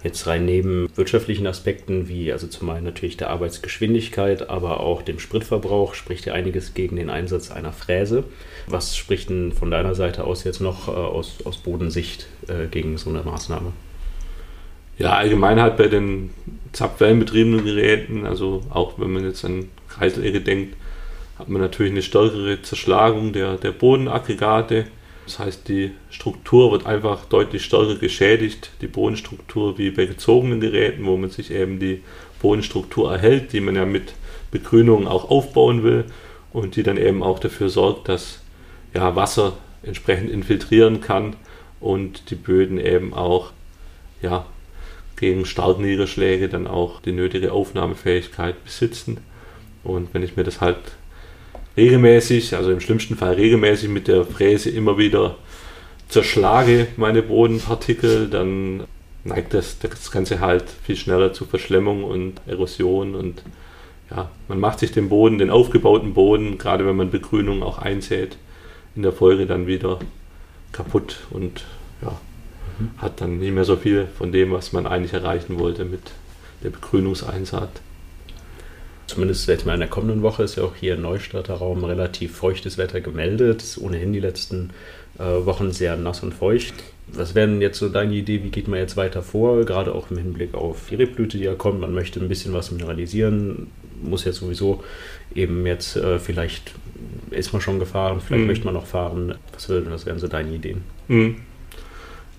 Jetzt 0.02 0.26
rein 0.26 0.46
neben 0.46 0.88
wirtschaftlichen 0.96 1.46
Aspekten, 1.46 2.08
wie 2.08 2.32
also 2.32 2.46
zum 2.46 2.70
einen 2.70 2.86
natürlich 2.86 3.18
der 3.18 3.30
Arbeitsgeschwindigkeit, 3.30 4.48
aber 4.48 4.80
auch 4.80 5.02
dem 5.02 5.18
Spritverbrauch, 5.18 5.94
spricht 5.94 6.24
ja 6.24 6.32
einiges 6.32 6.72
gegen 6.74 6.96
den 6.96 7.10
Einsatz 7.10 7.50
einer 7.50 7.72
Fräse. 7.72 8.24
Was 8.66 8.96
spricht 8.96 9.28
denn 9.28 9.52
von 9.52 9.70
deiner 9.70 9.94
Seite 9.94 10.24
aus 10.24 10.44
jetzt 10.44 10.60
noch 10.60 10.88
äh, 10.88 10.92
aus, 10.92 11.44
aus 11.44 11.58
Bodensicht 11.58 12.26
äh, 12.48 12.66
gegen 12.66 12.96
so 12.96 13.10
eine 13.10 13.22
Maßnahme? 13.22 13.72
Ja, 15.00 15.14
allgemein 15.14 15.58
halt 15.58 15.78
bei 15.78 15.88
den 15.88 16.28
zapfwellenbetriebenen 16.72 17.64
Geräten, 17.64 18.26
also 18.26 18.60
auch 18.68 18.98
wenn 18.98 19.10
man 19.10 19.24
jetzt 19.24 19.42
an 19.46 19.70
Kreiselegge 19.88 20.42
denkt, 20.42 20.76
hat 21.38 21.48
man 21.48 21.62
natürlich 21.62 21.92
eine 21.92 22.02
stärkere 22.02 22.60
Zerschlagung 22.60 23.32
der, 23.32 23.56
der 23.56 23.70
Bodenaggregate. 23.70 24.84
Das 25.24 25.38
heißt, 25.38 25.68
die 25.68 25.92
Struktur 26.10 26.70
wird 26.70 26.84
einfach 26.84 27.24
deutlich 27.24 27.64
stärker 27.64 27.94
geschädigt, 27.94 28.72
die 28.82 28.88
Bodenstruktur, 28.88 29.78
wie 29.78 29.90
bei 29.90 30.04
gezogenen 30.04 30.60
Geräten, 30.60 31.06
wo 31.06 31.16
man 31.16 31.30
sich 31.30 31.50
eben 31.50 31.78
die 31.78 32.02
Bodenstruktur 32.42 33.10
erhält, 33.10 33.54
die 33.54 33.60
man 33.60 33.76
ja 33.76 33.86
mit 33.86 34.12
Begrünung 34.50 35.08
auch 35.08 35.30
aufbauen 35.30 35.82
will 35.82 36.04
und 36.52 36.76
die 36.76 36.82
dann 36.82 36.98
eben 36.98 37.22
auch 37.22 37.38
dafür 37.38 37.70
sorgt, 37.70 38.10
dass 38.10 38.40
ja, 38.92 39.16
Wasser 39.16 39.54
entsprechend 39.82 40.28
infiltrieren 40.28 41.00
kann 41.00 41.36
und 41.80 42.30
die 42.30 42.34
Böden 42.34 42.78
eben 42.78 43.14
auch 43.14 43.52
ja, 44.20 44.44
gegen 45.20 45.44
Starkniederschläge 45.44 46.48
dann 46.48 46.66
auch 46.66 47.00
die 47.00 47.12
nötige 47.12 47.52
Aufnahmefähigkeit 47.52 48.64
besitzen. 48.64 49.18
Und 49.84 50.12
wenn 50.14 50.22
ich 50.22 50.36
mir 50.36 50.44
das 50.44 50.60
halt 50.60 50.78
regelmäßig, 51.76 52.56
also 52.56 52.72
im 52.72 52.80
schlimmsten 52.80 53.16
Fall 53.16 53.34
regelmäßig 53.34 53.90
mit 53.90 54.08
der 54.08 54.24
Fräse 54.24 54.70
immer 54.70 54.98
wieder 54.98 55.36
zerschlage 56.08 56.88
meine 56.96 57.22
Bodenpartikel, 57.22 58.28
dann 58.28 58.84
neigt 59.22 59.52
das, 59.52 59.78
das 59.78 60.10
Ganze 60.10 60.40
halt 60.40 60.64
viel 60.82 60.96
schneller 60.96 61.32
zu 61.34 61.44
Verschlemmung 61.44 62.02
und 62.04 62.40
Erosion 62.46 63.14
und 63.14 63.42
ja, 64.10 64.30
man 64.48 64.58
macht 64.58 64.80
sich 64.80 64.90
den 64.90 65.08
Boden, 65.08 65.38
den 65.38 65.50
aufgebauten 65.50 66.14
Boden, 66.14 66.58
gerade 66.58 66.84
wenn 66.86 66.96
man 66.96 67.10
Begrünung 67.10 67.62
auch 67.62 67.78
einsät, 67.78 68.38
in 68.96 69.02
der 69.02 69.12
Folge 69.12 69.46
dann 69.46 69.66
wieder 69.66 70.00
kaputt 70.72 71.18
und 71.30 71.64
ja, 72.02 72.18
mhm. 72.80 72.90
hat 72.98 73.20
dann 73.20 73.38
nicht 73.38 73.52
mehr 73.52 73.64
so 73.64 73.76
viel 73.76 74.06
von 74.18 74.32
dem, 74.32 74.52
was 74.52 74.72
man 74.72 74.86
eigentlich 74.86 75.12
erreichen 75.12 75.58
wollte 75.58 75.84
mit 75.84 76.02
der 76.62 76.70
Begrünungseinsatz 76.70 77.80
zumindest 79.10 79.48
jetzt 79.48 79.66
mal 79.66 79.74
in 79.74 79.80
der 79.80 79.88
kommenden 79.88 80.22
Woche 80.22 80.44
ist 80.44 80.56
ja 80.56 80.62
auch 80.62 80.76
hier 80.76 80.94
im 80.94 81.02
Neustadter 81.02 81.54
Raum 81.54 81.84
relativ 81.84 82.36
feuchtes 82.36 82.78
Wetter 82.78 83.00
gemeldet. 83.00 83.62
Ist 83.62 83.78
ohnehin 83.78 84.12
die 84.12 84.20
letzten 84.20 84.70
äh, 85.18 85.22
Wochen 85.22 85.72
sehr 85.72 85.96
nass 85.96 86.22
und 86.22 86.32
feucht. 86.32 86.74
Was 87.08 87.34
wäre 87.34 87.48
denn 87.48 87.60
jetzt 87.60 87.78
so 87.78 87.88
deine 87.88 88.14
Idee? 88.14 88.44
Wie 88.44 88.50
geht 88.50 88.68
man 88.68 88.78
jetzt 88.78 88.96
weiter 88.96 89.22
vor? 89.22 89.64
Gerade 89.64 89.94
auch 89.94 90.10
im 90.10 90.18
Hinblick 90.18 90.54
auf 90.54 90.86
die 90.90 90.94
Rebblüte, 90.94 91.38
die 91.38 91.44
ja 91.44 91.54
kommt. 91.54 91.80
Man 91.80 91.92
möchte 91.92 92.20
ein 92.20 92.28
bisschen 92.28 92.52
was 92.52 92.70
mineralisieren. 92.70 93.66
Muss 94.00 94.24
jetzt 94.24 94.36
sowieso 94.36 94.84
eben 95.34 95.66
jetzt 95.66 95.96
äh, 95.96 96.18
vielleicht 96.18 96.72
ist 97.30 97.52
man 97.52 97.60
schon 97.60 97.78
gefahren, 97.78 98.20
vielleicht 98.20 98.42
mhm. 98.42 98.46
möchte 98.46 98.64
man 98.64 98.74
noch 98.74 98.86
fahren. 98.86 99.34
Was, 99.52 99.68
was 99.68 100.06
wären 100.06 100.18
so 100.18 100.28
deine 100.28 100.54
Ideen? 100.54 100.82
Mhm. 101.08 101.36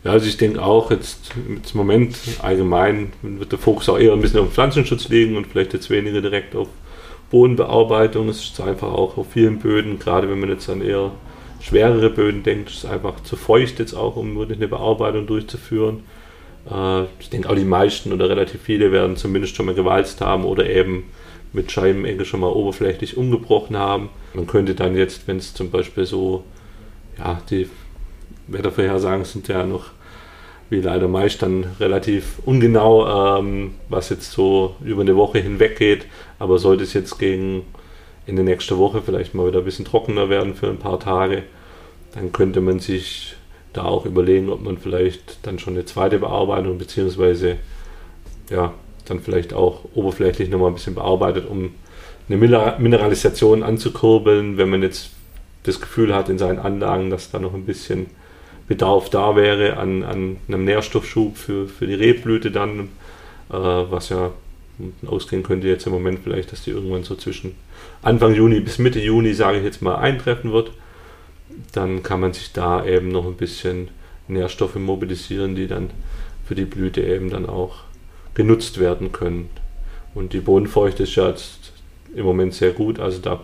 Ja, 0.03 0.11
also 0.11 0.25
ich 0.27 0.37
denke 0.37 0.63
auch, 0.63 0.89
jetzt 0.89 1.31
im 1.35 1.61
Moment 1.73 2.17
allgemein 2.41 3.13
wird 3.21 3.51
der 3.51 3.59
Fokus 3.59 3.87
auch 3.87 3.99
eher 3.99 4.13
ein 4.13 4.21
bisschen 4.21 4.39
auf 4.39 4.51
Pflanzenschutz 4.51 5.09
liegen 5.09 5.37
und 5.37 5.45
vielleicht 5.45 5.73
jetzt 5.73 5.91
weniger 5.91 6.21
direkt 6.21 6.55
auf 6.55 6.69
Bodenbearbeitung. 7.29 8.27
Es 8.29 8.43
ist 8.43 8.59
einfach 8.61 8.91
auch 8.91 9.17
auf 9.17 9.31
vielen 9.31 9.59
Böden, 9.59 9.99
gerade 9.99 10.29
wenn 10.29 10.39
man 10.39 10.49
jetzt 10.49 10.69
an 10.69 10.81
eher 10.81 11.11
schwerere 11.61 12.09
Böden 12.09 12.41
denkt, 12.41 12.69
ist 12.69 12.83
es 12.83 12.89
einfach 12.89 13.21
zu 13.23 13.35
feucht 13.35 13.77
jetzt 13.77 13.93
auch, 13.93 14.15
um 14.15 14.35
wirklich 14.35 14.57
eine 14.57 14.67
Bearbeitung 14.67 15.27
durchzuführen. 15.27 16.03
Äh, 16.69 17.03
ich 17.19 17.29
denke 17.29 17.49
auch 17.49 17.55
die 17.55 17.63
meisten 17.63 18.11
oder 18.11 18.27
relativ 18.27 18.61
viele 18.61 18.91
werden 18.91 19.15
zumindest 19.15 19.55
schon 19.55 19.67
mal 19.67 19.75
gewalzt 19.75 20.21
haben 20.21 20.45
oder 20.45 20.67
eben 20.67 21.05
mit 21.53 21.71
Scheibenecke 21.71 22.25
schon 22.25 22.39
mal 22.39 22.51
oberflächlich 22.51 23.17
umgebrochen 23.17 23.77
haben. 23.77 24.09
Man 24.33 24.47
könnte 24.47 24.73
dann 24.73 24.95
jetzt, 24.95 25.27
wenn 25.27 25.37
es 25.37 25.53
zum 25.53 25.69
Beispiel 25.69 26.05
so, 26.05 26.43
ja, 27.19 27.39
die 27.49 27.69
Wettervorhersagen 28.47 29.25
sind 29.25 29.47
ja 29.47 29.65
noch 29.65 29.91
wie 30.71 30.79
leider 30.79 31.09
meist 31.09 31.41
dann 31.41 31.65
relativ 31.81 32.39
ungenau, 32.45 33.37
ähm, 33.37 33.75
was 33.89 34.09
jetzt 34.09 34.31
so 34.31 34.75
über 34.81 35.01
eine 35.01 35.17
Woche 35.17 35.39
hinweg 35.39 35.77
geht. 35.77 36.05
Aber 36.39 36.59
sollte 36.59 36.83
es 36.83 36.93
jetzt 36.93 37.19
gegen 37.19 37.63
in 38.25 38.37
der 38.37 38.45
nächsten 38.45 38.77
Woche 38.77 39.01
vielleicht 39.01 39.35
mal 39.35 39.47
wieder 39.47 39.59
ein 39.59 39.65
bisschen 39.65 39.83
trockener 39.83 40.29
werden 40.29 40.55
für 40.55 40.69
ein 40.69 40.77
paar 40.77 40.99
Tage, 40.99 41.43
dann 42.13 42.31
könnte 42.31 42.61
man 42.61 42.79
sich 42.79 43.35
da 43.73 43.83
auch 43.83 44.05
überlegen, 44.05 44.49
ob 44.49 44.61
man 44.61 44.77
vielleicht 44.77 45.45
dann 45.45 45.59
schon 45.59 45.73
eine 45.73 45.85
zweite 45.85 46.19
Bearbeitung 46.19 46.77
beziehungsweise 46.77 47.57
ja, 48.49 48.73
dann 49.05 49.19
vielleicht 49.19 49.53
auch 49.53 49.81
oberflächlich 49.93 50.49
nochmal 50.49 50.69
ein 50.69 50.75
bisschen 50.75 50.95
bearbeitet, 50.95 51.49
um 51.49 51.73
eine 52.29 52.37
Mineralisation 52.37 53.63
anzukurbeln, 53.63 54.57
wenn 54.57 54.69
man 54.69 54.83
jetzt 54.83 55.11
das 55.63 55.81
Gefühl 55.81 56.15
hat 56.15 56.29
in 56.29 56.37
seinen 56.37 56.59
Anlagen, 56.59 57.09
dass 57.09 57.31
da 57.31 57.39
noch 57.39 57.53
ein 57.53 57.65
bisschen 57.65 58.07
Bedarf 58.67 59.09
da 59.09 59.35
wäre 59.35 59.77
an, 59.77 60.03
an 60.03 60.37
einem 60.47 60.65
Nährstoffschub 60.65 61.37
für, 61.37 61.67
für 61.67 61.87
die 61.87 61.93
Rebblüte 61.93 62.51
dann, 62.51 62.89
äh, 63.49 63.53
was 63.53 64.09
ja 64.09 64.31
ausgehen 65.05 65.43
könnte 65.43 65.67
jetzt 65.67 65.85
im 65.85 65.93
Moment 65.93 66.19
vielleicht, 66.23 66.51
dass 66.51 66.63
die 66.63 66.71
irgendwann 66.71 67.03
so 67.03 67.15
zwischen 67.15 67.55
Anfang 68.01 68.33
Juni 68.33 68.59
bis 68.61 68.79
Mitte 68.79 68.99
Juni, 68.99 69.33
sage 69.33 69.59
ich 69.59 69.63
jetzt 69.63 69.81
mal, 69.81 69.95
eintreffen 69.95 70.51
wird. 70.51 70.71
Dann 71.73 72.01
kann 72.01 72.21
man 72.21 72.33
sich 72.33 72.53
da 72.53 72.85
eben 72.85 73.09
noch 73.09 73.25
ein 73.25 73.35
bisschen 73.35 73.89
Nährstoffe 74.27 74.75
mobilisieren, 74.75 75.55
die 75.55 75.67
dann 75.67 75.89
für 76.45 76.55
die 76.55 76.65
Blüte 76.65 77.01
eben 77.01 77.29
dann 77.29 77.45
auch 77.45 77.83
genutzt 78.33 78.79
werden 78.79 79.11
können. 79.11 79.49
Und 80.13 80.33
die 80.33 80.39
Bodenfeuchte 80.39 81.03
ist 81.03 81.15
ja 81.15 81.29
jetzt 81.29 81.73
im 82.15 82.25
Moment 82.25 82.53
sehr 82.53 82.71
gut, 82.71 82.99
also 82.99 83.19
da 83.19 83.43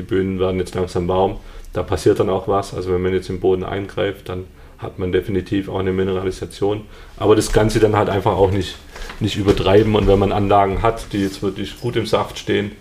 die 0.00 0.06
Böden 0.06 0.40
werden 0.40 0.58
jetzt 0.58 0.74
langsam 0.74 1.08
warm, 1.08 1.36
da 1.72 1.82
passiert 1.82 2.18
dann 2.20 2.30
auch 2.30 2.48
was. 2.48 2.74
Also 2.74 2.92
wenn 2.92 3.02
man 3.02 3.12
jetzt 3.12 3.28
im 3.28 3.40
Boden 3.40 3.64
eingreift, 3.64 4.28
dann 4.28 4.44
hat 4.78 4.98
man 4.98 5.12
definitiv 5.12 5.68
auch 5.68 5.78
eine 5.78 5.92
Mineralisation. 5.92 6.82
Aber 7.18 7.36
das 7.36 7.52
Ganze 7.52 7.80
dann 7.80 7.96
halt 7.96 8.08
einfach 8.08 8.32
auch 8.32 8.50
nicht, 8.50 8.76
nicht 9.20 9.36
übertreiben. 9.36 9.94
Und 9.94 10.08
wenn 10.08 10.18
man 10.18 10.32
Anlagen 10.32 10.82
hat, 10.82 11.12
die 11.12 11.18
jetzt 11.18 11.42
wirklich 11.42 11.78
gut 11.80 11.96
im 11.96 12.06
Saft 12.06 12.38
stehen, 12.38 12.72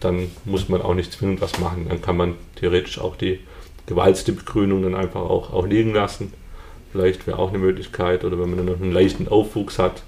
dann 0.00 0.30
muss 0.46 0.68
man 0.68 0.80
auch 0.80 0.94
nicht 0.94 1.12
zwingend 1.12 1.42
was 1.42 1.58
machen. 1.58 1.86
Dann 1.88 2.00
kann 2.00 2.16
man 2.16 2.34
theoretisch 2.56 2.98
auch 2.98 3.16
die 3.16 3.40
gewalzte 3.86 4.32
Begrünung 4.32 4.82
dann 4.82 4.94
einfach 4.94 5.20
auch, 5.20 5.52
auch 5.52 5.66
liegen 5.66 5.92
lassen. 5.92 6.32
Vielleicht 6.92 7.26
wäre 7.26 7.38
auch 7.38 7.50
eine 7.50 7.58
Möglichkeit. 7.58 8.24
Oder 8.24 8.40
wenn 8.40 8.48
man 8.48 8.58
dann 8.58 8.66
noch 8.66 8.80
einen 8.80 8.92
leichten 8.92 9.28
Aufwuchs 9.28 9.78
hat 9.78 10.02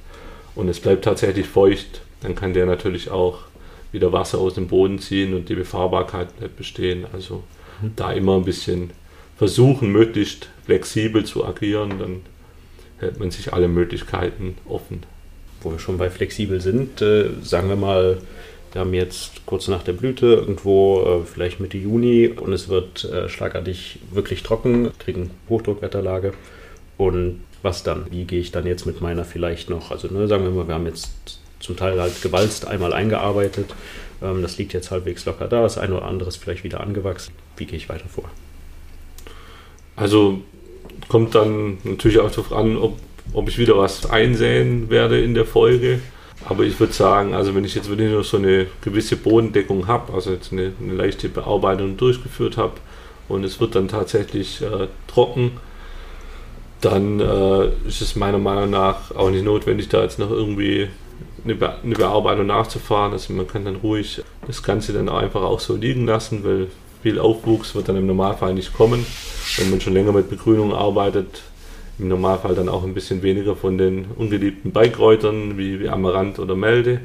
und 0.54 0.68
es 0.70 0.80
bleibt 0.80 1.04
tatsächlich 1.04 1.46
feucht, 1.46 2.00
dann 2.22 2.34
kann 2.34 2.54
der 2.54 2.64
natürlich 2.64 3.10
auch 3.10 3.40
wieder 3.92 4.12
Wasser 4.12 4.38
aus 4.38 4.54
dem 4.54 4.68
Boden 4.68 4.98
ziehen 4.98 5.34
und 5.34 5.48
die 5.48 5.54
Befahrbarkeit 5.54 6.36
bleibt 6.36 6.56
bestehen. 6.56 7.06
Also 7.12 7.42
da 7.96 8.12
immer 8.12 8.36
ein 8.36 8.44
bisschen 8.44 8.90
versuchen, 9.36 9.92
möglichst 9.92 10.48
flexibel 10.64 11.24
zu 11.24 11.44
agieren, 11.44 11.98
dann 11.98 12.20
hält 12.98 13.20
man 13.20 13.30
sich 13.30 13.52
alle 13.52 13.68
Möglichkeiten 13.68 14.56
offen. 14.68 15.02
Wo 15.60 15.70
wir 15.72 15.78
schon 15.78 15.98
bei 15.98 16.10
flexibel 16.10 16.60
sind, 16.60 17.00
äh, 17.02 17.30
sagen 17.42 17.68
wir 17.68 17.76
mal, 17.76 18.18
wir 18.72 18.80
haben 18.80 18.94
jetzt 18.94 19.46
kurz 19.46 19.68
nach 19.68 19.82
der 19.82 19.92
Blüte, 19.92 20.26
irgendwo 20.26 21.02
äh, 21.02 21.24
vielleicht 21.24 21.60
Mitte 21.60 21.78
Juni 21.78 22.28
und 22.28 22.52
es 22.52 22.68
wird 22.68 23.04
äh, 23.04 23.28
schlagartig 23.28 24.00
wirklich 24.10 24.42
trocken, 24.42 24.90
kriegen 24.98 25.30
Hochdruckwetterlage. 25.48 26.34
Und 26.98 27.40
was 27.62 27.82
dann? 27.82 28.06
Wie 28.10 28.24
gehe 28.24 28.40
ich 28.40 28.52
dann 28.52 28.66
jetzt 28.66 28.86
mit 28.86 29.00
meiner 29.00 29.24
vielleicht 29.24 29.70
noch? 29.70 29.90
Also 29.90 30.08
ne, 30.08 30.28
sagen 30.28 30.44
wir 30.44 30.50
mal, 30.50 30.68
wir 30.68 30.74
haben 30.74 30.86
jetzt 30.86 31.40
zum 31.66 31.76
Teil 31.76 32.00
halt 32.00 32.22
gewalzt 32.22 32.66
einmal 32.66 32.92
eingearbeitet. 32.92 33.74
Ähm, 34.22 34.42
das 34.42 34.56
liegt 34.56 34.72
jetzt 34.72 34.90
halbwegs 34.90 35.24
locker 35.24 35.48
da, 35.48 35.62
das 35.62 35.78
eine 35.78 35.96
oder 35.96 36.06
andere 36.06 36.28
ist 36.28 36.36
vielleicht 36.36 36.64
wieder 36.64 36.80
angewachsen. 36.80 37.32
Wie 37.56 37.66
gehe 37.66 37.76
ich 37.76 37.88
weiter 37.88 38.08
vor? 38.08 38.30
Also 39.96 40.40
kommt 41.08 41.34
dann 41.34 41.78
natürlich 41.84 42.18
auch 42.18 42.30
darauf 42.30 42.52
an, 42.52 42.76
ob, 42.76 42.98
ob 43.32 43.48
ich 43.48 43.58
wieder 43.58 43.76
was 43.76 44.08
einsehen 44.08 44.90
werde 44.90 45.20
in 45.20 45.34
der 45.34 45.44
Folge. 45.44 46.00
Aber 46.48 46.62
ich 46.62 46.78
würde 46.78 46.92
sagen, 46.92 47.34
also 47.34 47.54
wenn 47.54 47.64
ich 47.64 47.74
jetzt 47.74 47.88
wirklich 47.88 48.10
nur 48.10 48.22
so 48.22 48.36
eine 48.36 48.66
gewisse 48.82 49.16
Bodendeckung 49.16 49.88
habe, 49.88 50.12
also 50.12 50.32
jetzt 50.32 50.52
eine, 50.52 50.72
eine, 50.80 50.94
leichte 50.94 51.28
Bearbeitung 51.28 51.96
durchgeführt 51.96 52.56
habe 52.56 52.74
und 53.28 53.42
es 53.42 53.58
wird 53.58 53.74
dann 53.74 53.88
tatsächlich 53.88 54.62
äh, 54.62 54.86
trocken, 55.08 55.52
dann 56.80 57.18
äh, 57.18 57.88
ist 57.88 58.00
es 58.00 58.14
meiner 58.14 58.38
Meinung 58.38 58.70
nach 58.70 59.10
auch 59.16 59.30
nicht 59.30 59.44
notwendig, 59.44 59.88
da 59.88 60.02
jetzt 60.02 60.20
noch 60.20 60.30
irgendwie 60.30 60.88
eine, 61.44 61.54
Be 61.54 61.74
eine 61.82 61.94
Bearbeitung 61.94 62.46
nachzufahren. 62.46 63.12
Also 63.12 63.32
man 63.32 63.46
kann 63.46 63.64
dann 63.64 63.76
ruhig 63.76 64.22
das 64.46 64.62
Ganze 64.62 64.92
dann 64.92 65.08
einfach 65.08 65.42
auch 65.42 65.60
so 65.60 65.76
liegen 65.76 66.06
lassen, 66.06 66.44
weil 66.44 66.68
viel 67.02 67.18
Aufwuchs 67.18 67.74
wird 67.74 67.88
dann 67.88 67.96
im 67.96 68.06
Normalfall 68.06 68.54
nicht 68.54 68.72
kommen. 68.72 69.06
Wenn 69.58 69.70
man 69.70 69.80
schon 69.80 69.92
länger 69.92 70.12
mit 70.12 70.28
Begrünung 70.28 70.74
arbeitet, 70.74 71.42
im 71.98 72.08
Normalfall 72.08 72.54
dann 72.54 72.68
auch 72.68 72.84
ein 72.84 72.94
bisschen 72.94 73.22
weniger 73.22 73.56
von 73.56 73.78
den 73.78 74.06
ungeliebten 74.16 74.72
Beikräutern 74.72 75.56
wie, 75.56 75.80
wie 75.80 75.88
Amaranth 75.88 76.38
oder 76.38 76.54
Melde. 76.54 77.00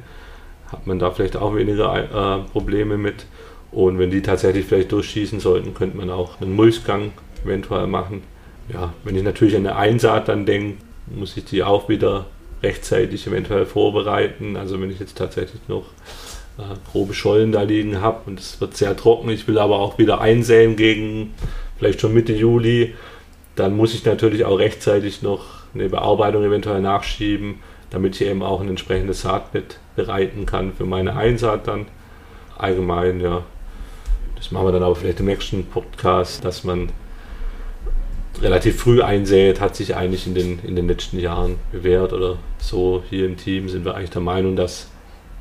Hat 0.71 0.87
man 0.87 0.99
da 0.99 1.11
vielleicht 1.11 1.37
auch 1.37 1.55
weniger 1.55 1.93
äh, 1.95 2.49
Probleme 2.51 2.97
mit. 2.97 3.25
Und 3.71 3.99
wenn 3.99 4.11
die 4.11 4.21
tatsächlich 4.21 4.65
vielleicht 4.65 4.91
durchschießen 4.91 5.39
sollten, 5.39 5.73
könnte 5.73 5.97
man 5.97 6.09
auch 6.09 6.41
einen 6.41 6.55
Mulchgang 6.55 7.13
eventuell 7.45 7.87
machen. 7.87 8.23
Ja, 8.71 8.93
wenn 9.03 9.15
ich 9.15 9.23
natürlich 9.23 9.55
an 9.55 9.65
eine 9.65 9.75
Einsaat 9.75 10.27
dann 10.27 10.45
denke, 10.45 10.77
muss 11.07 11.35
ich 11.37 11.45
die 11.45 11.63
auch 11.63 11.89
wieder 11.89 12.25
rechtzeitig 12.63 13.27
eventuell 13.27 13.65
vorbereiten. 13.65 14.55
Also 14.55 14.79
wenn 14.81 14.91
ich 14.91 14.99
jetzt 14.99 15.17
tatsächlich 15.17 15.61
noch 15.67 15.85
äh, 16.57 16.75
grobe 16.91 17.13
Schollen 17.13 17.51
da 17.51 17.63
liegen 17.63 18.01
habe 18.01 18.21
und 18.25 18.39
es 18.39 18.61
wird 18.61 18.77
sehr 18.77 18.95
trocken, 18.95 19.29
ich 19.29 19.47
will 19.47 19.57
aber 19.57 19.79
auch 19.79 19.97
wieder 19.97 20.21
einsäen 20.21 20.75
gegen 20.75 21.33
vielleicht 21.77 22.01
schon 22.01 22.13
Mitte 22.13 22.33
Juli, 22.33 22.93
dann 23.55 23.75
muss 23.75 23.93
ich 23.93 24.05
natürlich 24.05 24.45
auch 24.45 24.59
rechtzeitig 24.59 25.21
noch 25.21 25.45
eine 25.73 25.89
Bearbeitung 25.89 26.43
eventuell 26.43 26.81
nachschieben, 26.81 27.55
damit 27.89 28.15
ich 28.15 28.27
eben 28.27 28.43
auch 28.43 28.61
ein 28.61 28.69
entsprechendes 28.69 29.21
Saatbett 29.21 29.79
bereiten 29.95 30.45
kann 30.45 30.73
für 30.73 30.85
meine 30.85 31.15
Einsaat 31.15 31.67
dann. 31.67 31.87
Allgemein, 32.57 33.19
ja. 33.19 33.43
Das 34.35 34.51
machen 34.51 34.67
wir 34.67 34.71
dann 34.71 34.83
aber 34.83 34.95
vielleicht 34.95 35.19
im 35.19 35.25
nächsten 35.27 35.65
Podcast, 35.65 36.43
dass 36.43 36.63
man 36.63 36.89
relativ 38.39 38.79
früh 38.79 39.01
einsät, 39.01 39.59
hat 39.59 39.75
sich 39.75 39.95
eigentlich 39.95 40.27
in 40.27 40.35
den, 40.35 40.59
in 40.59 40.75
den 40.75 40.87
letzten 40.87 41.19
Jahren 41.19 41.57
bewährt 41.71 42.13
oder 42.13 42.37
so. 42.59 43.03
Hier 43.09 43.25
im 43.25 43.37
Team 43.37 43.69
sind 43.69 43.85
wir 43.85 43.95
eigentlich 43.95 44.11
der 44.11 44.21
Meinung, 44.21 44.55
dass 44.55 44.87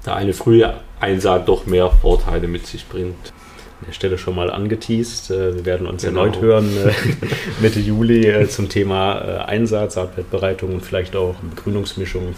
da 0.05 0.15
eine 0.15 0.33
frühe 0.33 0.75
Einsaat 0.99 1.49
doch 1.49 1.67
mehr 1.67 1.91
Vorteile 1.91 2.49
mit 2.49 2.67
sich 2.67 2.87
bringt. 2.89 3.33
An 3.81 3.87
der 3.87 3.93
Stelle 3.93 4.19
schon 4.19 4.35
mal 4.35 4.51
angeteased. 4.51 5.31
Äh, 5.31 5.57
wir 5.57 5.65
werden 5.65 5.87
uns 5.87 6.03
genau. 6.03 6.25
erneut 6.25 6.41
hören 6.41 6.69
äh, 6.77 6.93
Mitte 7.63 7.81
Juli 7.81 8.27
äh, 8.27 8.49
zum 8.49 8.69
Thema 8.69 9.47
Einsaat, 9.47 9.93
Saatbettbereitung 9.93 10.75
und 10.75 10.85
vielleicht 10.85 11.17
auch 11.17 11.37
Begrünungsmischung. 11.37 12.35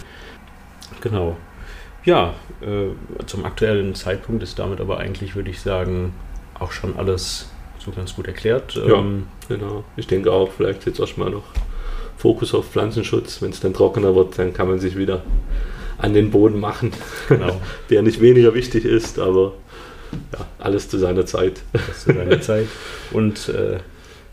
Genau. 1.00 1.36
Ja, 2.04 2.34
zum 3.26 3.44
aktuellen 3.44 3.94
Zeitpunkt 3.94 4.42
ist 4.42 4.58
damit 4.58 4.80
aber 4.80 4.98
eigentlich, 4.98 5.36
würde 5.36 5.50
ich 5.50 5.60
sagen, 5.60 6.12
auch 6.58 6.72
schon 6.72 6.96
alles 6.96 7.51
so 7.84 7.90
ganz 7.90 8.14
gut 8.14 8.26
erklärt. 8.26 8.74
Ja, 8.74 8.98
ähm, 8.98 9.26
genau. 9.48 9.84
Ich 9.96 10.06
denke 10.06 10.32
auch, 10.32 10.50
vielleicht 10.50 10.86
jetzt 10.86 11.00
erstmal 11.00 11.30
noch 11.30 11.44
Fokus 12.16 12.54
auf 12.54 12.70
Pflanzenschutz. 12.70 13.42
Wenn 13.42 13.50
es 13.50 13.60
dann 13.60 13.74
trockener 13.74 14.14
wird, 14.14 14.38
dann 14.38 14.52
kann 14.52 14.68
man 14.68 14.78
sich 14.78 14.96
wieder 14.96 15.22
an 15.98 16.14
den 16.14 16.30
Boden 16.30 16.58
machen, 16.58 16.92
genau. 17.28 17.60
der 17.90 18.02
nicht 18.02 18.20
weniger 18.20 18.54
wichtig 18.54 18.84
ist, 18.84 19.18
aber 19.18 19.54
ja, 20.32 20.46
alles 20.58 20.88
zu 20.88 20.98
seiner 20.98 21.26
Zeit. 21.26 21.62
Alles 21.72 22.04
zu 22.04 22.12
seiner 22.12 22.40
Zeit. 22.40 22.66
Und 23.12 23.48
äh, 23.48 23.78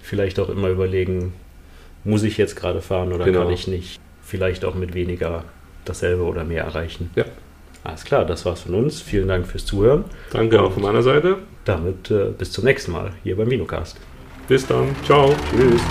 vielleicht 0.02 0.40
auch 0.40 0.50
immer 0.50 0.70
überlegen, 0.70 1.34
muss 2.04 2.24
ich 2.24 2.38
jetzt 2.38 2.56
gerade 2.56 2.82
fahren 2.82 3.14
oder 3.14 3.26
genau. 3.26 3.44
kann 3.44 3.54
ich 3.54 3.68
nicht? 3.68 4.00
Vielleicht 4.24 4.66
auch 4.66 4.76
mit 4.76 4.94
weniger 4.94 5.44
dasselbe 5.86 6.24
oder 6.24 6.44
mehr 6.44 6.64
erreichen. 6.64 7.12
Ja. 7.16 7.26
Alles 7.84 8.04
klar, 8.04 8.26
das 8.26 8.46
war's 8.46 8.62
von 8.62 8.76
uns. 8.76 9.02
Vielen 9.02 9.28
Dank 9.28 9.48
fürs 9.48 9.66
Zuhören. 9.66 10.06
Danke 10.32 10.62
auch 10.62 10.72
von 10.74 10.84
meiner 10.84 11.02
Seite. 11.02 11.38
Damit 11.66 12.12
äh, 12.12 12.32
bis 12.38 12.52
zum 12.52 12.66
nächsten 12.66 12.92
Mal 12.92 13.12
hier 13.24 13.38
beim 13.38 13.48
Minocast. 13.48 13.98
Bis 14.48 14.66
dann. 14.68 14.96
Ciao. 15.06 15.34
Tschüss. 15.52 15.82